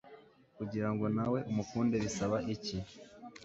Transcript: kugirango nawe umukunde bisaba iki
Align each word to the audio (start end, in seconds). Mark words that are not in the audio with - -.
kugirango 0.57 1.05
nawe 1.15 1.39
umukunde 1.49 1.95
bisaba 2.03 2.37
iki 2.53 2.77